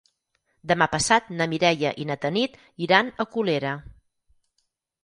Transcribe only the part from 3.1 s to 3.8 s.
a Colera.